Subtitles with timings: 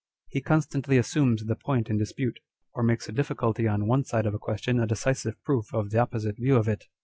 [0.29, 2.39] He constantly assumes the point in dispute,
[2.73, 5.99] or makes a difficulty on one side of a question a decisive proof of the
[5.99, 6.85] opposite view of it.